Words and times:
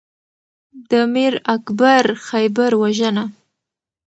د 0.89 0.91
میر 1.13 1.33
اکبر 1.55 2.05
خیبر 2.27 2.71
وژنه 2.81 3.25